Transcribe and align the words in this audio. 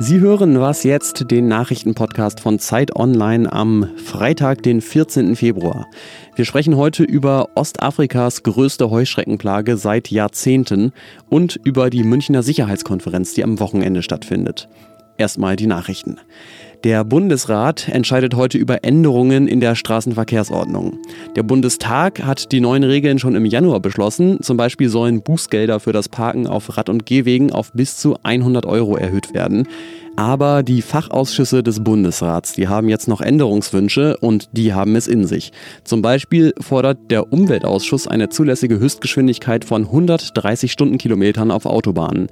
Sie 0.00 0.20
hören 0.20 0.60
was 0.60 0.84
jetzt, 0.84 1.30
den 1.30 1.48
Nachrichtenpodcast 1.48 2.40
von 2.40 2.58
Zeit 2.58 2.94
Online 2.94 3.52
am 3.52 3.90
Freitag, 3.96 4.62
den 4.62 4.80
14. 4.80 5.34
Februar. 5.34 5.86
Wir 6.36 6.44
sprechen 6.44 6.76
heute 6.76 7.02
über 7.02 7.48
Ostafrikas 7.56 8.42
größte 8.44 8.90
Heuschreckenplage 8.90 9.76
seit 9.76 10.10
Jahrzehnten 10.10 10.92
und 11.28 11.58
über 11.64 11.90
die 11.90 12.04
Münchner 12.04 12.42
Sicherheitskonferenz, 12.42 13.34
die 13.34 13.42
am 13.42 13.58
Wochenende 13.60 14.02
stattfindet. 14.02 14.68
Erstmal 15.16 15.56
die 15.56 15.66
Nachrichten. 15.66 16.18
Der 16.84 17.02
Bundesrat 17.02 17.88
entscheidet 17.88 18.36
heute 18.36 18.56
über 18.56 18.84
Änderungen 18.84 19.48
in 19.48 19.58
der 19.58 19.74
Straßenverkehrsordnung. 19.74 20.96
Der 21.34 21.42
Bundestag 21.42 22.22
hat 22.22 22.52
die 22.52 22.60
neuen 22.60 22.84
Regeln 22.84 23.18
schon 23.18 23.34
im 23.34 23.44
Januar 23.44 23.80
beschlossen. 23.80 24.38
Zum 24.42 24.56
Beispiel 24.56 24.88
sollen 24.88 25.22
Bußgelder 25.22 25.80
für 25.80 25.92
das 25.92 26.08
Parken 26.08 26.46
auf 26.46 26.76
Rad- 26.76 26.88
und 26.88 27.04
Gehwegen 27.04 27.52
auf 27.52 27.72
bis 27.72 27.96
zu 27.96 28.16
100 28.22 28.64
Euro 28.64 28.96
erhöht 28.96 29.34
werden. 29.34 29.66
Aber 30.14 30.64
die 30.64 30.82
Fachausschüsse 30.82 31.62
des 31.62 31.82
Bundesrats, 31.82 32.52
die 32.52 32.66
haben 32.66 32.88
jetzt 32.88 33.06
noch 33.06 33.20
Änderungswünsche 33.20 34.16
und 34.16 34.48
die 34.52 34.74
haben 34.74 34.96
es 34.96 35.06
in 35.06 35.26
sich. 35.26 35.52
Zum 35.84 36.02
Beispiel 36.02 36.54
fordert 36.60 36.98
der 37.10 37.32
Umweltausschuss 37.32 38.08
eine 38.08 38.28
zulässige 38.28 38.80
Höchstgeschwindigkeit 38.80 39.64
von 39.64 39.84
130 39.84 40.72
Stundenkilometern 40.72 41.52
auf 41.52 41.66
Autobahnen. 41.66 42.28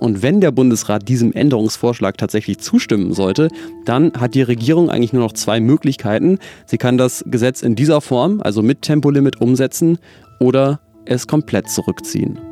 Und 0.00 0.22
wenn 0.22 0.40
der 0.40 0.50
Bundesrat 0.50 1.08
diesem 1.08 1.32
Änderungsvorschlag 1.32 2.16
tatsächlich 2.16 2.58
zustimmen 2.58 3.12
sollte, 3.12 3.48
dann 3.84 4.12
hat 4.18 4.34
die 4.34 4.42
Regierung 4.42 4.90
eigentlich 4.90 5.12
nur 5.12 5.22
noch 5.22 5.34
zwei 5.34 5.60
Möglichkeiten. 5.60 6.38
Sie 6.64 6.78
kann 6.78 6.98
das 6.98 7.22
Gesetz 7.26 7.62
in 7.62 7.76
dieser 7.76 8.00
Form, 8.00 8.40
also 8.40 8.62
mit 8.62 8.82
Tempolimit, 8.82 9.40
umsetzen 9.40 9.98
oder 10.40 10.80
es 11.04 11.26
komplett 11.26 11.68
zurückziehen. 11.68 12.49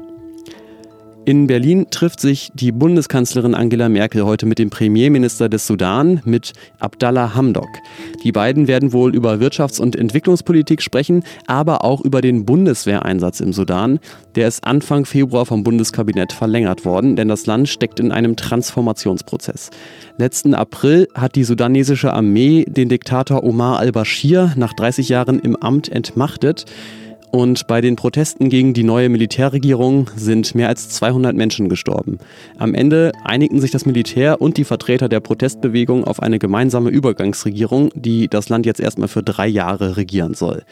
In 1.28 1.46
Berlin 1.46 1.88
trifft 1.90 2.20
sich 2.20 2.50
die 2.54 2.72
Bundeskanzlerin 2.72 3.54
Angela 3.54 3.90
Merkel 3.90 4.24
heute 4.24 4.46
mit 4.46 4.58
dem 4.58 4.70
Premierminister 4.70 5.50
des 5.50 5.66
Sudan, 5.66 6.22
mit 6.24 6.54
Abdallah 6.78 7.34
Hamdok. 7.34 7.68
Die 8.24 8.32
beiden 8.32 8.66
werden 8.66 8.94
wohl 8.94 9.14
über 9.14 9.34
Wirtschafts- 9.34 9.78
und 9.78 9.94
Entwicklungspolitik 9.94 10.80
sprechen, 10.80 11.22
aber 11.46 11.84
auch 11.84 12.00
über 12.00 12.22
den 12.22 12.46
Bundeswehreinsatz 12.46 13.40
im 13.40 13.52
Sudan. 13.52 13.98
Der 14.36 14.48
ist 14.48 14.64
Anfang 14.64 15.04
Februar 15.04 15.44
vom 15.44 15.64
Bundeskabinett 15.64 16.32
verlängert 16.32 16.86
worden, 16.86 17.14
denn 17.14 17.28
das 17.28 17.44
Land 17.44 17.68
steckt 17.68 18.00
in 18.00 18.10
einem 18.10 18.34
Transformationsprozess. 18.34 19.68
Letzten 20.16 20.54
April 20.54 21.08
hat 21.12 21.34
die 21.34 21.44
sudanesische 21.44 22.14
Armee 22.14 22.64
den 22.66 22.88
Diktator 22.88 23.44
Omar 23.44 23.80
al-Bashir 23.80 24.54
nach 24.56 24.72
30 24.72 25.10
Jahren 25.10 25.40
im 25.40 25.56
Amt 25.56 25.90
entmachtet. 25.90 26.64
Und 27.30 27.66
bei 27.66 27.82
den 27.82 27.96
Protesten 27.96 28.48
gegen 28.48 28.72
die 28.72 28.84
neue 28.84 29.10
Militärregierung 29.10 30.10
sind 30.16 30.54
mehr 30.54 30.68
als 30.68 30.88
200 30.88 31.36
Menschen 31.36 31.68
gestorben. 31.68 32.18
Am 32.56 32.74
Ende 32.74 33.12
einigten 33.22 33.60
sich 33.60 33.70
das 33.70 33.84
Militär 33.84 34.40
und 34.40 34.56
die 34.56 34.64
Vertreter 34.64 35.10
der 35.10 35.20
Protestbewegung 35.20 36.04
auf 36.04 36.22
eine 36.22 36.38
gemeinsame 36.38 36.88
Übergangsregierung, 36.88 37.90
die 37.94 38.28
das 38.28 38.48
Land 38.48 38.64
jetzt 38.64 38.80
erstmal 38.80 39.08
für 39.08 39.22
drei 39.22 39.46
Jahre 39.46 39.98
regieren 39.98 40.32
soll. 40.32 40.62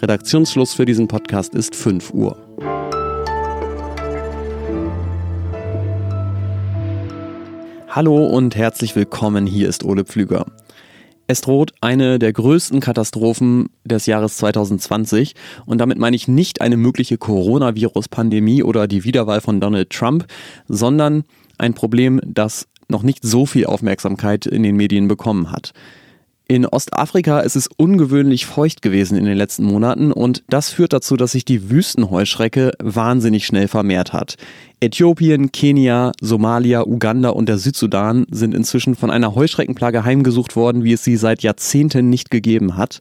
Redaktionsschluss 0.00 0.72
für 0.72 0.86
diesen 0.86 1.08
Podcast 1.08 1.54
ist 1.54 1.76
5 1.76 2.14
Uhr. 2.14 2.38
Hallo 7.88 8.26
und 8.26 8.56
herzlich 8.56 8.96
willkommen, 8.96 9.46
hier 9.46 9.68
ist 9.68 9.84
Ole 9.84 10.04
Pflüger. 10.04 10.46
Es 11.30 11.42
droht 11.42 11.74
eine 11.82 12.18
der 12.18 12.32
größten 12.32 12.80
Katastrophen 12.80 13.68
des 13.84 14.06
Jahres 14.06 14.38
2020 14.38 15.34
und 15.66 15.76
damit 15.76 15.98
meine 15.98 16.16
ich 16.16 16.26
nicht 16.26 16.62
eine 16.62 16.78
mögliche 16.78 17.18
Coronavirus-Pandemie 17.18 18.62
oder 18.62 18.88
die 18.88 19.04
Wiederwahl 19.04 19.42
von 19.42 19.60
Donald 19.60 19.90
Trump, 19.90 20.26
sondern 20.68 21.24
ein 21.58 21.74
Problem, 21.74 22.18
das 22.24 22.66
noch 22.88 23.02
nicht 23.02 23.22
so 23.24 23.44
viel 23.44 23.66
Aufmerksamkeit 23.66 24.46
in 24.46 24.62
den 24.62 24.76
Medien 24.76 25.06
bekommen 25.06 25.52
hat. 25.52 25.74
In 26.50 26.64
Ostafrika 26.64 27.40
ist 27.40 27.56
es 27.56 27.68
ungewöhnlich 27.76 28.46
feucht 28.46 28.80
gewesen 28.80 29.18
in 29.18 29.26
den 29.26 29.36
letzten 29.36 29.64
Monaten 29.64 30.12
und 30.12 30.44
das 30.48 30.70
führt 30.70 30.94
dazu, 30.94 31.14
dass 31.18 31.32
sich 31.32 31.44
die 31.44 31.68
Wüstenheuschrecke 31.68 32.72
wahnsinnig 32.78 33.44
schnell 33.44 33.68
vermehrt 33.68 34.14
hat. 34.14 34.36
Äthiopien, 34.80 35.52
Kenia, 35.52 36.12
Somalia, 36.22 36.86
Uganda 36.86 37.28
und 37.28 37.50
der 37.50 37.58
Südsudan 37.58 38.24
sind 38.30 38.54
inzwischen 38.54 38.94
von 38.94 39.10
einer 39.10 39.34
Heuschreckenplage 39.34 40.04
heimgesucht 40.04 40.56
worden, 40.56 40.84
wie 40.84 40.94
es 40.94 41.04
sie 41.04 41.18
seit 41.18 41.42
Jahrzehnten 41.42 42.08
nicht 42.08 42.30
gegeben 42.30 42.78
hat. 42.78 43.00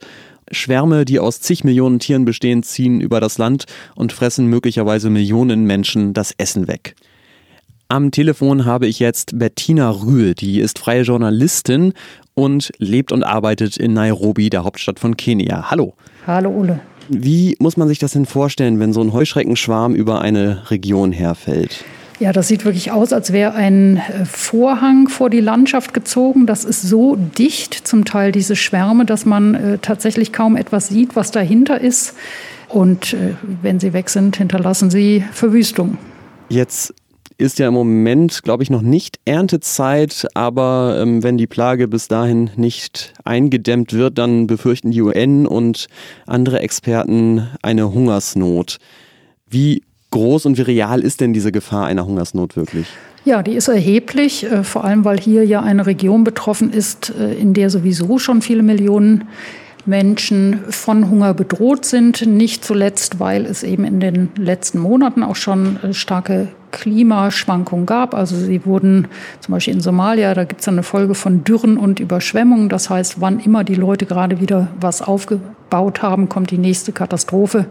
Schwärme, 0.52 1.06
die 1.06 1.19
aus 1.22 1.40
zig 1.40 1.64
Millionen 1.64 2.00
Tieren 2.00 2.25
bestehen, 2.25 2.64
ziehen 2.64 3.00
über 3.00 3.22
das 3.22 3.38
Land 3.38 3.64
und 3.96 4.12
fressen 4.12 4.47
möglicherweise 4.47 5.09
Millionen 5.09 5.64
Menschen 5.64 6.12
das 6.14 6.34
Essen 6.38 6.68
weg. 6.68 6.96
Am 7.90 8.12
Telefon 8.12 8.66
habe 8.66 8.85
ich 8.85 9.00
jetzt 9.00 9.40
Bettina 9.40 9.90
Rühl, 9.90 10.34
die 10.34 10.59
ist 10.59 10.78
freie 10.78 11.03
Journalistin 11.03 11.94
und 12.37 12.71
lebt 12.77 13.11
und 13.11 13.23
arbeitet 13.23 13.77
in 13.77 13.93
Nairobi, 13.93 14.51
der 14.51 14.63
Hauptstadt 14.63 14.99
von 14.99 15.17
Kenia. 15.17 15.71
Hallo. 15.71 15.95
Hallo 16.27 16.51
Ole. 16.51 16.79
Wie 17.09 17.55
muss 17.59 17.77
man 17.77 17.87
sich 17.87 17.97
das 17.97 18.11
denn 18.11 18.27
vorstellen, 18.27 18.79
wenn 18.79 18.93
so 18.93 19.01
ein 19.01 19.11
Heuschreckenschwarm 19.11 19.95
über 19.95 20.21
eine 20.21 20.69
Region 20.69 21.11
herfällt? 21.11 21.83
Ja, 22.19 22.33
das 22.33 22.47
sieht 22.47 22.63
wirklich 22.63 22.91
aus, 22.91 23.11
als 23.11 23.33
wäre 23.33 23.53
ein 23.53 23.97
äh, 23.97 24.25
Vorhang 24.25 25.07
vor 25.07 25.31
die 25.31 25.39
Landschaft 25.39 25.95
gezogen. 25.95 26.45
Das 26.45 26.63
ist 26.63 26.83
so 26.83 27.15
dicht, 27.15 27.73
zum 27.73 28.05
Teil 28.05 28.31
diese 28.31 28.55
Schwärme, 28.55 29.05
dass 29.05 29.25
man 29.25 29.55
äh, 29.55 29.77
tatsächlich 29.79 30.31
kaum 30.31 30.55
etwas 30.55 30.89
sieht, 30.89 31.15
was 31.15 31.31
dahinter 31.31 31.81
ist. 31.81 32.13
Und 32.69 33.13
äh, 33.13 33.33
wenn 33.63 33.79
sie 33.79 33.93
weg 33.93 34.09
sind, 34.09 34.37
hinterlassen 34.37 34.91
sie 34.91 35.23
Verwüstung. 35.31 35.97
Jetzt 36.49 36.93
ist 37.37 37.59
ja 37.59 37.67
im 37.67 37.73
Moment, 37.73 38.43
glaube 38.43 38.63
ich, 38.63 38.69
noch 38.69 38.81
nicht 38.81 39.19
Erntezeit, 39.25 40.27
aber 40.33 40.97
ähm, 40.99 41.21
wenn 41.23 41.37
die 41.37 41.47
Plage 41.47 41.87
bis 41.87 42.07
dahin 42.07 42.49
nicht 42.55 43.13
eingedämmt 43.23 43.93
wird, 43.93 44.17
dann 44.17 44.47
befürchten 44.47 44.91
die 44.91 45.01
UN 45.01 45.45
und 45.45 45.87
andere 46.25 46.59
Experten 46.61 47.47
eine 47.61 47.93
Hungersnot. 47.93 48.77
Wie 49.49 49.83
groß 50.11 50.45
und 50.47 50.57
wie 50.57 50.63
real 50.63 51.01
ist 51.01 51.21
denn 51.21 51.33
diese 51.33 51.51
Gefahr 51.51 51.85
einer 51.85 52.05
Hungersnot 52.05 52.55
wirklich? 52.55 52.87
Ja, 53.25 53.43
die 53.43 53.55
ist 53.55 53.67
erheblich, 53.67 54.45
äh, 54.45 54.63
vor 54.63 54.85
allem 54.85 55.05
weil 55.05 55.19
hier 55.19 55.45
ja 55.45 55.61
eine 55.61 55.85
Region 55.85 56.23
betroffen 56.23 56.71
ist, 56.71 57.13
äh, 57.19 57.33
in 57.33 57.53
der 57.53 57.69
sowieso 57.69 58.17
schon 58.19 58.41
viele 58.41 58.63
Millionen 58.63 59.25
Menschen 59.87 60.59
von 60.69 61.09
Hunger 61.09 61.33
bedroht 61.33 61.85
sind. 61.85 62.25
Nicht 62.25 62.63
zuletzt, 62.63 63.19
weil 63.19 63.45
es 63.45 63.63
eben 63.63 63.85
in 63.85 63.99
den 63.99 64.29
letzten 64.37 64.79
Monaten 64.79 65.23
auch 65.23 65.35
schon 65.35 65.81
äh, 65.83 65.93
starke 65.93 66.49
Klimaschwankungen 66.71 67.85
gab. 67.85 68.13
Also 68.13 68.35
sie 68.35 68.65
wurden 68.65 69.07
zum 69.39 69.53
Beispiel 69.53 69.73
in 69.73 69.81
Somalia, 69.81 70.33
da 70.33 70.43
gibt 70.43 70.61
es 70.61 70.67
eine 70.67 70.83
Folge 70.83 71.15
von 71.15 71.43
Dürren 71.43 71.77
und 71.77 71.99
Überschwemmungen. 71.99 72.69
Das 72.69 72.89
heißt, 72.89 73.21
wann 73.21 73.39
immer 73.39 73.63
die 73.63 73.75
Leute 73.75 74.05
gerade 74.05 74.41
wieder 74.41 74.67
was 74.79 75.01
aufgebaut 75.01 76.01
haben, 76.01 76.29
kommt 76.29 76.51
die 76.51 76.57
nächste 76.57 76.91
Katastrophe. 76.91 77.65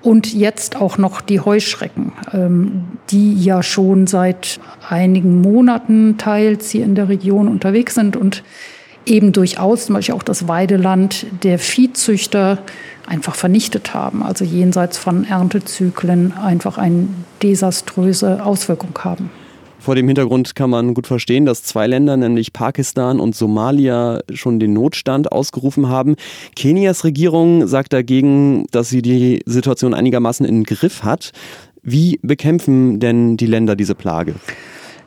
Und 0.00 0.32
jetzt 0.32 0.76
auch 0.80 0.96
noch 0.96 1.20
die 1.20 1.40
Heuschrecken, 1.40 2.12
ähm, 2.32 2.84
die 3.10 3.34
ja 3.34 3.64
schon 3.64 4.06
seit 4.06 4.60
einigen 4.88 5.40
Monaten 5.40 6.16
teils 6.18 6.70
hier 6.70 6.84
in 6.84 6.94
der 6.94 7.08
Region 7.08 7.48
unterwegs 7.48 7.96
sind 7.96 8.16
und 8.16 8.44
eben 9.08 9.32
durchaus 9.32 9.86
zum 9.86 9.94
Beispiel 9.94 10.14
auch 10.14 10.22
das 10.22 10.48
Weideland 10.48 11.26
der 11.42 11.58
Viehzüchter 11.58 12.58
einfach 13.06 13.34
vernichtet 13.34 13.94
haben, 13.94 14.22
also 14.22 14.44
jenseits 14.44 14.98
von 14.98 15.24
Erntezyklen 15.24 16.32
einfach 16.32 16.78
eine 16.78 17.08
desaströse 17.42 18.44
Auswirkung 18.44 18.98
haben. 19.02 19.30
Vor 19.80 19.94
dem 19.94 20.08
Hintergrund 20.08 20.54
kann 20.56 20.70
man 20.70 20.92
gut 20.92 21.06
verstehen, 21.06 21.46
dass 21.46 21.62
zwei 21.62 21.86
Länder, 21.86 22.16
nämlich 22.16 22.52
Pakistan 22.52 23.20
und 23.20 23.34
Somalia, 23.34 24.20
schon 24.34 24.58
den 24.58 24.72
Notstand 24.72 25.30
ausgerufen 25.30 25.88
haben. 25.88 26.16
Kenias 26.56 27.04
Regierung 27.04 27.66
sagt 27.66 27.92
dagegen, 27.92 28.66
dass 28.72 28.88
sie 28.88 29.02
die 29.02 29.40
Situation 29.46 29.94
einigermaßen 29.94 30.44
in 30.44 30.56
den 30.56 30.64
Griff 30.64 31.04
hat. 31.04 31.32
Wie 31.82 32.18
bekämpfen 32.22 32.98
denn 32.98 33.36
die 33.36 33.46
Länder 33.46 33.76
diese 33.76 33.94
Plage? 33.94 34.34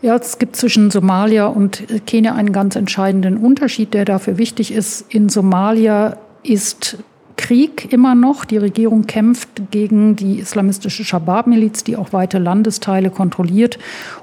Ja, 0.01 0.15
es 0.15 0.39
gibt 0.39 0.55
zwischen 0.55 0.89
Somalia 0.89 1.45
und 1.45 1.83
Kenia 2.07 2.33
einen 2.33 2.51
ganz 2.51 2.75
entscheidenden 2.75 3.37
Unterschied, 3.37 3.93
der 3.93 4.03
dafür 4.03 4.39
wichtig 4.39 4.73
ist. 4.73 5.05
In 5.13 5.29
Somalia 5.29 6.17
ist 6.41 6.97
Krieg 7.37 7.93
immer 7.93 8.15
noch. 8.15 8.43
Die 8.43 8.57
Regierung 8.57 9.05
kämpft 9.05 9.49
gegen 9.69 10.15
die 10.15 10.39
islamistische 10.39 11.03
Shabab-Miliz, 11.03 11.83
die 11.83 11.97
auch 11.97 12.13
weite 12.13 12.39
Landesteile 12.39 13.11
kontrolliert. 13.11 13.77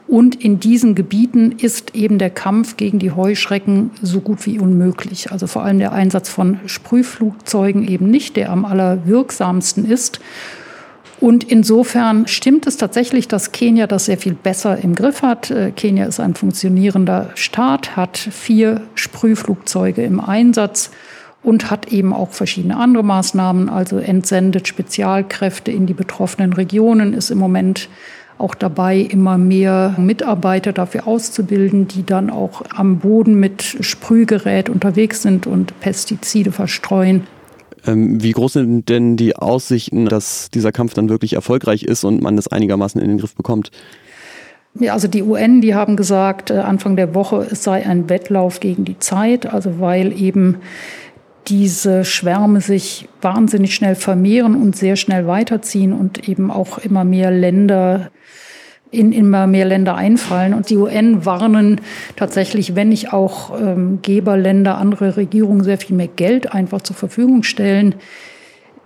Und 0.08 0.34
in 0.34 0.58
diesen 0.58 0.96
Gebieten 0.96 1.52
ist 1.52 1.94
eben 1.94 2.18
der 2.18 2.30
Kampf 2.30 2.76
gegen 2.76 2.98
die 2.98 3.12
Heuschrecken 3.12 3.92
so 4.02 4.20
gut 4.20 4.46
wie 4.46 4.58
unmöglich. 4.58 5.30
Also 5.30 5.46
vor 5.46 5.62
allem 5.62 5.78
der 5.78 5.92
Einsatz 5.92 6.28
von 6.28 6.58
Sprühflugzeugen 6.66 7.86
eben 7.86 8.10
nicht, 8.10 8.36
der 8.36 8.50
am 8.50 8.64
allerwirksamsten 8.64 9.88
ist. 9.88 10.18
Und 11.20 11.44
insofern 11.44 12.26
stimmt 12.28 12.66
es 12.66 12.76
tatsächlich, 12.76 13.26
dass 13.26 13.50
Kenia 13.52 13.86
das 13.86 14.04
sehr 14.04 14.18
viel 14.18 14.34
besser 14.34 14.78
im 14.78 14.94
Griff 14.94 15.22
hat. 15.22 15.50
Äh, 15.50 15.72
Kenia 15.72 16.06
ist 16.06 16.20
ein 16.20 16.34
funktionierender 16.34 17.30
Staat, 17.34 17.96
hat 17.96 18.16
vier 18.16 18.82
Sprühflugzeuge 18.94 20.02
im 20.04 20.20
Einsatz 20.20 20.90
und 21.42 21.70
hat 21.70 21.92
eben 21.92 22.12
auch 22.12 22.30
verschiedene 22.30 22.76
andere 22.76 23.04
Maßnahmen, 23.04 23.68
also 23.68 23.98
entsendet 23.98 24.68
Spezialkräfte 24.68 25.70
in 25.72 25.86
die 25.86 25.94
betroffenen 25.94 26.52
Regionen, 26.52 27.14
ist 27.14 27.30
im 27.30 27.38
Moment 27.38 27.88
auch 28.38 28.54
dabei, 28.54 28.98
immer 28.98 29.36
mehr 29.36 29.94
Mitarbeiter 29.98 30.72
dafür 30.72 31.08
auszubilden, 31.08 31.88
die 31.88 32.06
dann 32.06 32.30
auch 32.30 32.62
am 32.70 32.98
Boden 32.98 33.40
mit 33.40 33.62
Sprühgerät 33.80 34.68
unterwegs 34.68 35.22
sind 35.22 35.46
und 35.48 35.78
Pestizide 35.80 36.52
verstreuen. 36.52 37.26
Ähm, 37.88 38.22
wie 38.22 38.32
groß 38.32 38.52
sind 38.54 38.88
denn 38.88 39.16
die 39.16 39.36
Aussichten, 39.36 40.06
dass 40.06 40.50
dieser 40.50 40.72
Kampf 40.72 40.94
dann 40.94 41.08
wirklich 41.08 41.32
erfolgreich 41.32 41.82
ist 41.82 42.04
und 42.04 42.22
man 42.22 42.36
das 42.36 42.48
einigermaßen 42.48 43.00
in 43.00 43.08
den 43.08 43.18
Griff 43.18 43.34
bekommt? 43.34 43.70
Ja, 44.74 44.92
also 44.92 45.08
die 45.08 45.22
UN, 45.22 45.60
die 45.62 45.74
haben 45.74 45.96
gesagt, 45.96 46.50
äh, 46.50 46.58
Anfang 46.58 46.96
der 46.96 47.14
Woche, 47.14 47.46
es 47.50 47.64
sei 47.64 47.86
ein 47.86 48.10
Wettlauf 48.10 48.60
gegen 48.60 48.84
die 48.84 48.98
Zeit, 48.98 49.46
also 49.46 49.80
weil 49.80 50.12
eben 50.12 50.58
diese 51.46 52.04
Schwärme 52.04 52.60
sich 52.60 53.08
wahnsinnig 53.22 53.74
schnell 53.74 53.94
vermehren 53.94 54.54
und 54.54 54.76
sehr 54.76 54.96
schnell 54.96 55.26
weiterziehen 55.26 55.94
und 55.94 56.28
eben 56.28 56.50
auch 56.50 56.76
immer 56.76 57.04
mehr 57.04 57.30
Länder 57.30 58.10
in 58.90 59.12
immer 59.12 59.46
mehr 59.46 59.64
Länder 59.64 59.94
einfallen. 59.96 60.54
Und 60.54 60.70
die 60.70 60.76
UN 60.76 61.24
warnen 61.24 61.80
tatsächlich, 62.16 62.74
wenn 62.74 62.88
nicht 62.88 63.12
auch 63.12 63.58
ähm, 63.60 64.00
Geberländer, 64.02 64.78
andere 64.78 65.16
Regierungen 65.16 65.64
sehr 65.64 65.78
viel 65.78 65.96
mehr 65.96 66.08
Geld 66.08 66.52
einfach 66.52 66.82
zur 66.82 66.96
Verfügung 66.96 67.42
stellen, 67.42 67.94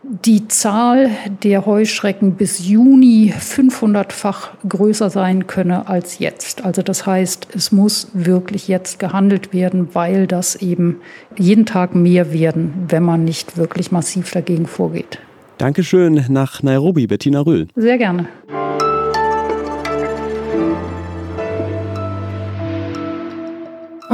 die 0.03 0.49
Zahl 0.49 1.11
der 1.45 1.65
Heuschrecken 1.65 2.33
bis 2.33 2.67
Juni 2.67 3.33
500-fach 3.39 4.51
größer 4.69 5.11
sein 5.11 5.47
könne 5.47 5.89
als 5.89 6.19
jetzt. 6.19 6.65
Also 6.65 6.83
das 6.83 7.07
heißt, 7.07 7.49
es 7.55 7.71
muss 7.71 8.09
wirklich 8.13 8.67
jetzt 8.67 8.99
gehandelt 8.99 9.53
werden, 9.53 9.91
weil 9.93 10.27
das 10.27 10.57
eben 10.57 10.97
jeden 11.39 11.67
Tag 11.67 11.95
mehr 11.95 12.33
werden, 12.33 12.73
wenn 12.89 13.05
man 13.05 13.25
nicht 13.25 13.57
wirklich 13.57 13.93
massiv 13.93 14.33
dagegen 14.33 14.67
vorgeht. 14.67 15.21
Dankeschön 15.59 16.25
nach 16.29 16.65
Nairobi, 16.65 17.07
Bettina 17.07 17.41
Röhl. 17.41 17.69
Sehr 17.77 17.99
gerne. 17.99 18.27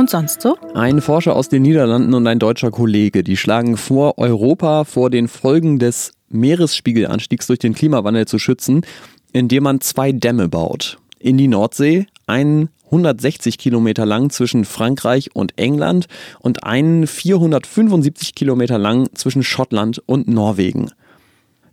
Und 0.08 0.12
sonst 0.12 0.40
so? 0.40 0.56
Ein 0.72 1.02
Forscher 1.02 1.37
aus 1.37 1.50
den 1.50 1.60
Niederlanden 1.60 2.14
und 2.14 2.26
ein 2.26 2.38
deutscher 2.38 2.70
Kollege, 2.70 3.22
die 3.22 3.37
schlagen 3.37 3.76
vor, 3.76 4.16
Europa 4.16 4.84
vor 4.84 5.10
den 5.10 5.28
Folgen 5.28 5.78
des 5.78 6.12
Meeresspiegelanstiegs 6.31 7.46
durch 7.46 7.58
den 7.58 7.75
Klimawandel 7.75 8.26
zu 8.26 8.38
schützen, 8.38 8.87
indem 9.34 9.64
man 9.64 9.82
zwei 9.82 10.12
Dämme 10.12 10.49
baut. 10.49 10.96
In 11.19 11.37
die 11.37 11.46
Nordsee, 11.46 12.06
einen 12.26 12.70
160 12.87 13.58
Kilometer 13.58 14.06
lang 14.06 14.31
zwischen 14.31 14.64
Frankreich 14.64 15.37
und 15.37 15.58
England 15.58 16.06
und 16.40 16.64
einen 16.64 17.06
475 17.06 18.34
Kilometer 18.34 18.78
lang 18.78 19.10
zwischen 19.12 19.43
Schottland 19.43 20.02
und 20.06 20.26
Norwegen. 20.26 20.90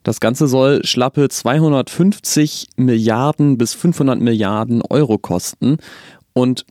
Das 0.04 0.20
Ganze 0.20 0.48
soll 0.48 0.84
schlappe 0.84 1.30
250 1.30 2.68
Milliarden 2.76 3.58
bis 3.58 3.74
500 3.76 4.20
Milliarden 4.20 4.82
Euro 4.82 5.20
kosten. 5.20 5.78
Und 6.34 6.66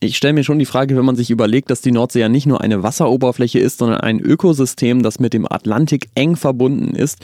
ich 0.00 0.16
stelle 0.16 0.34
mir 0.34 0.44
schon 0.44 0.58
die 0.58 0.66
Frage, 0.66 0.96
wenn 0.96 1.04
man 1.04 1.16
sich 1.16 1.30
überlegt, 1.30 1.70
dass 1.70 1.80
die 1.80 1.92
Nordsee 1.92 2.20
ja 2.20 2.28
nicht 2.28 2.46
nur 2.46 2.60
eine 2.60 2.82
Wasseroberfläche 2.82 3.58
ist, 3.58 3.78
sondern 3.78 4.00
ein 4.00 4.20
Ökosystem, 4.20 5.02
das 5.02 5.18
mit 5.18 5.32
dem 5.32 5.50
Atlantik 5.50 6.08
eng 6.14 6.36
verbunden 6.36 6.94
ist, 6.94 7.18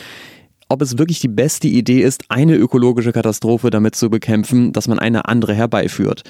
ob 0.68 0.82
es 0.82 0.98
wirklich 0.98 1.20
die 1.20 1.28
beste 1.28 1.68
Idee 1.68 2.00
ist, 2.00 2.24
eine 2.30 2.56
ökologische 2.56 3.12
Katastrophe 3.12 3.70
damit 3.70 3.94
zu 3.94 4.10
bekämpfen, 4.10 4.72
dass 4.72 4.88
man 4.88 4.98
eine 4.98 5.26
andere 5.26 5.54
herbeiführt. 5.54 6.22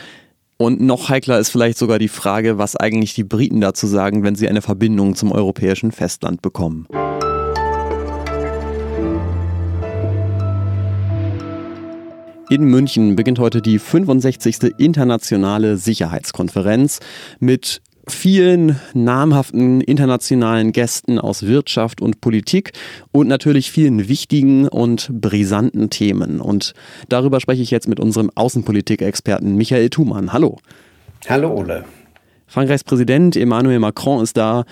Und 0.57 0.81
noch 0.81 1.09
heikler 1.09 1.39
ist 1.39 1.51
vielleicht 1.51 1.79
sogar 1.79 1.99
die 1.99 2.09
Frage, 2.09 2.59
was 2.59 2.77
eigentlich 2.77 3.15
die 3.15 3.25
Briten 3.25 3.61
dazu 3.61 3.87
sagen, 3.87 4.23
wenn 4.23 4.37
sie 4.37 4.49
eine 4.49 4.63
Verbindung 4.63 5.15
zum 5.15 5.33
europäischen 5.33 5.93
Festland 5.93 6.43
bekommen. 6.43 6.87
In 12.55 12.67
München 12.67 13.17
beginnt 13.17 13.41
heute 13.41 13.61
die 13.61 13.81
65. 13.81 14.75
internationale 14.79 15.77
Sicherheitskonferenz 15.77 17.01
mit 17.41 17.83
vielen 18.07 18.79
namhaften 18.93 19.81
internationalen 19.81 20.71
Gästen 20.71 21.19
aus 21.19 21.47
Wirtschaft 21.47 22.01
und 22.01 22.21
Politik 22.21 22.71
und 23.11 23.27
natürlich 23.27 23.73
vielen 23.73 24.07
wichtigen 24.07 24.69
und 24.69 25.11
brisanten 25.21 25.91
Themen. 25.91 26.41
Und 26.41 26.75
darüber 27.09 27.41
spreche 27.41 27.63
ich 27.63 27.73
jetzt 27.73 27.89
mit 27.89 27.99
unserem 27.99 28.31
Außenpolitikexperten 28.33 29.57
Michael 29.57 29.91
Thumann. 29.91 30.33
Hallo. 30.33 30.59
Hallo 31.29 31.53
Ole. 31.53 31.85
Frankreichs 32.47 32.85
Präsident 32.85 33.35
Emmanuel 33.35 33.81
Macron 33.81 34.23
ist 34.23 34.37
da 34.37 34.65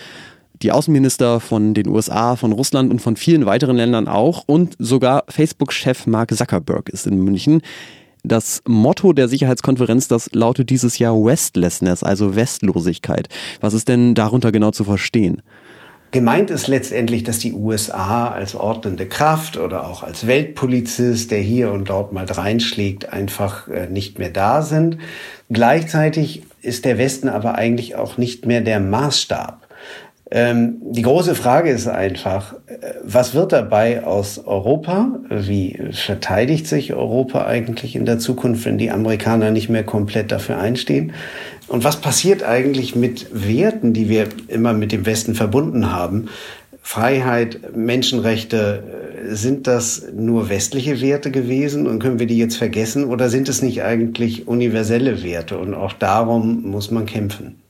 die 0.63 0.73
Außenminister 0.73 1.41
von 1.41 1.75
den 1.75 1.89
USA, 1.89 2.37
von 2.37 2.53
Russland 2.53 2.91
und 2.91 3.01
von 3.01 3.17
vielen 3.17 3.47
weiteren 3.47 3.77
Ländern 3.77 4.09
auch. 4.09 4.45
Und 4.47 4.77
sogar 4.79 5.25
Facebook-Chef 5.29 6.07
Mark 6.07 6.35
Zuckerberg 6.35 6.89
ist 6.89 7.07
in 7.07 7.19
München. 7.23 7.63
Das 8.25 8.63
Motto 8.67 9.13
der 9.13 9.27
Sicherheitskonferenz, 9.27 10.07
das 10.07 10.31
lautet 10.33 10.71
dieses 10.71 10.99
Jahr 10.99 11.15
Westlessness, 11.15 12.05
also 12.05 12.37
Westlosigkeit. 12.37 13.29
Was 13.61 13.75
ist 13.75 13.89
denn 13.89 14.15
darunter 14.15 14.53
genau 14.53 14.71
zu 14.71 14.85
verstehen? 14.85 15.43
Gemeint 16.13 16.51
ist 16.51 16.69
letztendlich, 16.69 17.25
dass 17.25 17.39
die 17.39 17.55
USA 17.55 18.29
als 18.29 18.55
ordnende 18.55 19.07
Kraft 19.07 19.57
oder 19.57 19.89
auch 19.89 20.03
als 20.03 20.27
Weltpolizist, 20.27 21.31
der 21.31 21.41
hier 21.41 21.73
und 21.73 21.89
dort 21.89 22.13
mal 22.13 22.27
reinschlägt, 22.27 23.11
einfach 23.13 23.67
äh, 23.69 23.87
nicht 23.87 24.19
mehr 24.19 24.29
da 24.29 24.61
sind. 24.61 24.99
Gleichzeitig 25.51 26.43
ist 26.61 26.85
der 26.85 26.99
Westen 26.99 27.31
aber 27.31 27.55
eigentlich 27.55 27.97
auch 27.97 28.19
nicht 28.19 28.45
mehr 28.45 28.61
der 28.61 28.79
Maßstab. 28.79 29.62
Ähm, 30.35 30.79
die 30.81 31.03
große 31.03 31.35
Frage 31.35 31.69
ist 31.69 31.87
einfach, 31.87 32.55
äh, 32.67 32.95
was 33.05 33.35
wird 33.35 33.53
dabei 33.53 34.03
aus 34.03 34.39
Europa? 34.39 35.21
Wie 35.29 35.79
verteidigt 35.93 36.67
sich 36.67 36.95
Europa 36.95 37.45
eigentlich 37.45 37.95
in 37.95 38.07
der 38.07 38.19
Zukunft, 38.19 38.65
wenn 38.65 38.79
die 38.79 38.91
Amerikaner 38.91 39.51
nicht 39.51 39.69
mehr 39.69 39.85
komplett 39.85 40.33
dafür 40.33 40.57
einstehen? 40.57 41.13
Und 41.69 41.85
was 41.85 42.01
passiert 42.01 42.45
eigentlich 42.45 42.97
mit 42.97 43.27
Werten, 43.31 43.93
die 43.93 44.09
wir 44.09 44.27
immer 44.49 44.73
mit 44.73 44.91
dem 44.93 45.05
Westen 45.05 45.35
verbunden 45.35 45.93
haben? 45.93 46.31
Freiheit, 46.81 47.77
Menschenrechte, 47.77 48.83
äh, 49.31 49.35
sind 49.35 49.67
das 49.67 50.07
nur 50.17 50.49
westliche 50.49 51.03
Werte 51.03 51.31
gewesen 51.31 51.87
und 51.87 51.99
können 51.99 52.19
wir 52.19 52.27
die 52.27 52.39
jetzt 52.39 52.57
vergessen 52.57 53.05
oder 53.05 53.29
sind 53.29 53.51
es 53.51 53.61
nicht 53.61 53.83
eigentlich 53.83 54.49
universelle 54.49 55.23
Werte? 55.23 55.59
Und 55.59 55.75
auch 55.75 55.93
darum 55.93 56.63
muss 56.63 56.91
man 56.91 57.05
kämpfen. 57.05 57.62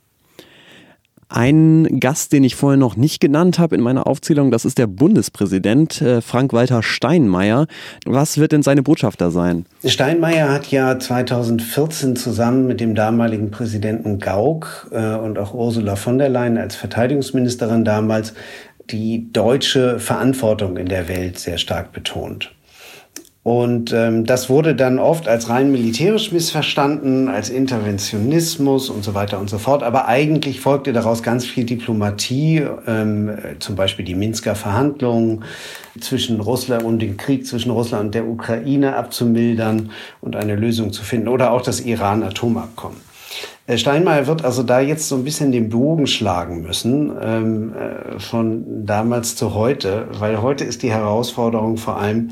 Ein 1.34 1.98
Gast, 1.98 2.34
den 2.34 2.44
ich 2.44 2.56
vorher 2.56 2.76
noch 2.76 2.94
nicht 2.94 3.18
genannt 3.18 3.58
habe 3.58 3.74
in 3.74 3.80
meiner 3.80 4.06
Aufzählung, 4.06 4.50
das 4.50 4.66
ist 4.66 4.76
der 4.76 4.86
Bundespräsident 4.86 6.02
äh, 6.02 6.20
Frank-Walter 6.20 6.82
Steinmeier. 6.82 7.68
Was 8.04 8.36
wird 8.36 8.52
denn 8.52 8.62
seine 8.62 8.82
Botschaft 8.82 9.22
da 9.22 9.30
sein? 9.30 9.64
Steinmeier 9.82 10.52
hat 10.52 10.70
ja 10.70 10.98
2014 10.98 12.16
zusammen 12.16 12.66
mit 12.66 12.80
dem 12.80 12.94
damaligen 12.94 13.50
Präsidenten 13.50 14.18
Gauck 14.18 14.90
äh, 14.92 15.14
und 15.14 15.38
auch 15.38 15.54
Ursula 15.54 15.96
von 15.96 16.18
der 16.18 16.28
Leyen 16.28 16.58
als 16.58 16.76
Verteidigungsministerin 16.76 17.86
damals 17.86 18.34
die 18.90 19.32
deutsche 19.32 19.98
Verantwortung 19.98 20.76
in 20.76 20.86
der 20.86 21.08
Welt 21.08 21.38
sehr 21.38 21.56
stark 21.56 21.92
betont. 21.92 22.52
Und 23.44 23.92
ähm, 23.92 24.24
das 24.24 24.48
wurde 24.48 24.76
dann 24.76 25.00
oft 25.00 25.26
als 25.26 25.48
rein 25.48 25.72
militärisch 25.72 26.30
missverstanden, 26.30 27.28
als 27.28 27.50
Interventionismus 27.50 28.88
und 28.88 29.02
so 29.02 29.14
weiter 29.14 29.40
und 29.40 29.50
so 29.50 29.58
fort. 29.58 29.82
Aber 29.82 30.06
eigentlich 30.06 30.60
folgte 30.60 30.92
daraus 30.92 31.24
ganz 31.24 31.44
viel 31.44 31.64
Diplomatie, 31.64 32.64
ähm, 32.86 33.36
zum 33.58 33.74
Beispiel 33.74 34.04
die 34.04 34.14
Minsker 34.14 34.54
Verhandlungen 34.54 35.42
zwischen 35.98 36.38
Russland 36.38 36.84
und 36.84 37.00
den 37.00 37.16
Krieg 37.16 37.44
zwischen 37.44 37.72
Russland 37.72 38.06
und 38.06 38.14
der 38.14 38.28
Ukraine 38.28 38.94
abzumildern 38.94 39.90
und 40.20 40.36
eine 40.36 40.54
Lösung 40.54 40.92
zu 40.92 41.02
finden 41.02 41.26
oder 41.26 41.50
auch 41.50 41.62
das 41.62 41.80
Iran-Atomabkommen. 41.80 42.98
Äh, 43.66 43.76
Steinmeier 43.76 44.28
wird 44.28 44.44
also 44.44 44.62
da 44.62 44.80
jetzt 44.80 45.08
so 45.08 45.16
ein 45.16 45.24
bisschen 45.24 45.50
den 45.50 45.68
Bogen 45.68 46.06
schlagen 46.06 46.62
müssen, 46.62 47.12
ähm, 47.20 47.72
äh, 47.74 48.18
von 48.18 48.86
damals 48.86 49.34
zu 49.34 49.54
heute, 49.54 50.06
weil 50.18 50.42
heute 50.42 50.64
ist 50.64 50.82
die 50.82 50.92
Herausforderung 50.92 51.76
vor 51.76 51.98
allem, 51.98 52.30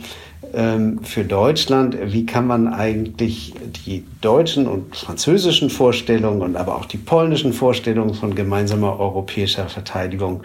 für 1.02 1.24
Deutschland. 1.24 1.96
Wie 2.02 2.26
kann 2.26 2.46
man 2.46 2.66
eigentlich 2.66 3.54
die 3.86 4.04
deutschen 4.20 4.66
und 4.66 4.96
französischen 4.96 5.70
Vorstellungen 5.70 6.42
und 6.42 6.56
aber 6.56 6.76
auch 6.76 6.86
die 6.86 6.96
polnischen 6.96 7.52
Vorstellungen 7.52 8.14
von 8.14 8.34
gemeinsamer 8.34 8.98
europäischer 8.98 9.68
Verteidigung 9.68 10.42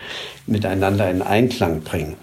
miteinander 0.48 1.10
in 1.10 1.22
Einklang 1.22 1.82
bringen? 1.82 2.16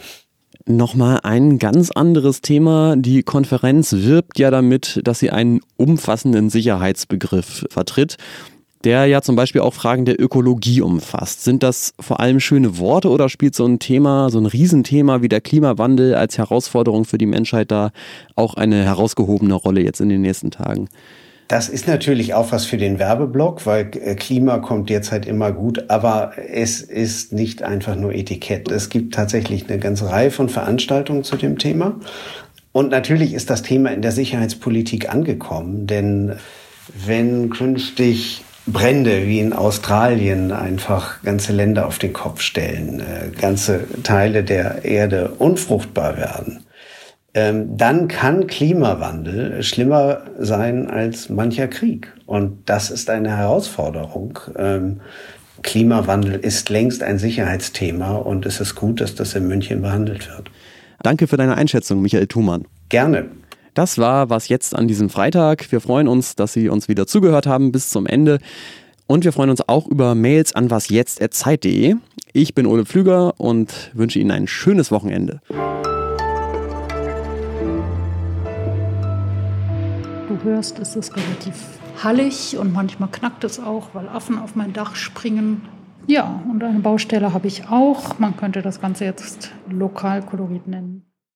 Nochmal 0.65 1.21
ein 1.25 1.59
ganz 1.59 1.91
anderes 1.91 2.41
Thema. 2.41 2.95
Die 2.97 3.25
Konferenz 3.25 3.93
wirbt 3.93 4.39
ja 4.39 4.53
damit, 4.53 5.01
dass 5.03 5.19
sie 5.19 5.31
einen 5.31 5.61
umfassenden 5.77 6.51
Sicherheitsbegriff 6.51 7.67
vertritt 7.69 8.17
der 8.85 9.07
ja 9.07 9.23
zum 9.23 9.37
Beispiel 9.37 9.61
auch 9.61 9.75
Fragen 9.75 10.05
der 10.05 10.21
Ökologie 10.21 10.81
umfasst. 10.81 11.45
Sind 11.45 11.63
das 11.63 11.95
vor 12.01 12.21
allem 12.21 12.41
schöne 12.41 12.79
Worte 12.79 13.09
oder 13.09 13.29
spielt 13.29 13.55
so 13.55 13.67
ein 13.67 13.79
Thema, 13.79 14.31
so 14.31 14.39
ein 14.39 14.47
Riesenthema 14.47 15.23
wie 15.23 15.29
der 15.29 15.41
Klimawandel 15.41 16.15
als 16.15 16.39
Herausforderung 16.39 17.05
für 17.05 17.19
die 17.19 17.27
Menschheit 17.27 17.71
da 17.71 17.91
auch 18.37 18.55
eine 18.55 18.85
herausgehobene 18.85 19.55
Rolle 19.55 19.83
jetzt 19.83 20.01
in 20.01 20.09
den 20.09 20.23
nächsten 20.23 20.51
Tagen? 20.51 20.89
Das 21.49 21.69
ist 21.69 21.87
natürlich 21.87 22.33
auch 22.33 22.51
was 22.51 22.65
für 22.65 22.79
den 22.79 22.99
Werbeblock, 22.99 23.67
weil 23.67 23.91
äh, 24.01 24.15
Klima 24.15 24.59
kommt 24.59 24.89
derzeit 24.89 25.27
immer 25.27 25.53
gut, 25.53 25.91
aber 25.91 26.33
es 26.51 26.81
ist 26.81 27.35
nicht 27.35 27.63
einfach 27.63 27.95
nur 27.95 28.15
Etikett. 28.15 28.71
Es 28.71 28.89
gibt 28.89 29.13
tatsächlich 29.13 29.69
eine 29.69 29.79
ganze 29.79 30.09
Reihe 30.09 30.31
von 30.31 30.49
Veranstaltungen 30.49 31.25
zu 31.25 31.37
dem 31.37 31.59
Thema. 31.59 31.97
Und 32.73 32.91
natürlich 32.91 33.35
ist 33.35 33.51
das 33.51 33.63
Thema 33.63 33.91
in 33.91 34.01
der 34.01 34.13
Sicherheitspolitik 34.13 35.13
angekommen, 35.13 35.87
denn 35.87 36.37
wenn 37.07 37.51
künftig 37.51 38.43
Brände 38.73 39.27
wie 39.27 39.41
in 39.41 39.53
Australien 39.53 40.53
einfach 40.53 41.23
ganze 41.23 41.53
Länder 41.53 41.87
auf 41.87 41.99
den 41.99 42.13
Kopf 42.13 42.41
stellen, 42.41 43.01
äh, 43.01 43.31
ganze 43.39 43.85
Teile 44.03 44.45
der 44.45 44.85
Erde 44.85 45.33
unfruchtbar 45.39 46.17
werden, 46.17 46.65
ähm, 47.35 47.77
dann 47.77 48.09
kann 48.09 48.47
Klimawandel 48.47 49.63
schlimmer 49.63 50.23
sein 50.39 50.91
als 50.91 51.29
mancher 51.29 51.69
Krieg. 51.69 52.13
Und 52.27 52.69
das 52.69 52.91
ist 52.91 53.09
eine 53.09 53.37
Herausforderung. 53.37 54.39
Ähm, 54.57 55.01
Klimawandel 55.63 56.35
ist 56.35 56.69
längst 56.69 57.03
ein 57.03 57.19
Sicherheitsthema 57.19 58.17
und 58.17 58.47
es 58.47 58.61
ist 58.61 58.75
gut, 58.75 59.01
dass 59.01 59.15
das 59.15 59.35
in 59.35 59.47
München 59.47 59.81
behandelt 59.81 60.29
wird. 60.29 60.51
Danke 61.03 61.27
für 61.27 61.37
deine 61.37 61.57
Einschätzung, 61.57 62.03
Michael 62.03 62.27
Thumann. 62.27 62.65
Gerne. 62.89 63.27
Das 63.75 63.97
war 63.97 64.29
was 64.29 64.49
jetzt 64.49 64.77
an 64.77 64.87
diesem 64.87 65.09
Freitag. 65.09 65.73
Wir 65.73 65.81
freuen 65.81 66.07
uns, 66.07 66.37
dass 66.37 66.53
Sie 66.53 66.69
uns 66.69 66.89
wieder 66.89 67.07
zugehört 67.07 67.47
haben 67.47 67.73
bis 67.73 67.89
zum 67.89 68.07
Ende. 68.07 68.39
Und 69.07 69.25
wir 69.25 69.33
freuen 69.33 69.49
uns 69.49 69.67
auch 69.67 69.87
über 69.87 70.15
Mails 70.15 70.55
an 70.55 70.71
wasjetzt.zeit.de. 70.71 71.97
Ich 72.35 72.55
bin 72.55 72.67
Ole 72.67 72.85
Pflüger 72.85 73.41
und 73.41 73.91
wünsche 73.95 74.19
Ihnen 74.19 74.31
ein 74.31 74.47
schönes 74.47 74.91
Wochenende. 74.91 75.41
Du 80.29 80.39
hörst, 80.45 80.79
es 80.79 80.95
ist 80.95 81.17
relativ 81.17 81.55
hallig 82.03 82.59
und 82.59 82.73
manchmal 82.75 83.11
knackt 83.11 83.45
es 83.45 83.59
auch, 83.59 83.95
weil 83.95 84.09
Affen 84.09 84.39
auf 84.39 84.55
mein 84.55 84.75
Dach 84.75 84.97
springen. 84.97 85.63
Ja, 86.07 86.43
und 86.51 86.63
eine 86.63 86.81
Baustelle 86.81 87.33
habe 87.33 87.47
ich 87.47 87.69
auch. 87.69 88.19
Man 88.19 88.37
könnte 88.37 88.61
das 88.61 88.81
Ganze 88.81 89.05
jetzt 89.05 89.51
Lokalkolorit 89.69 90.67
nennen. 90.67 91.12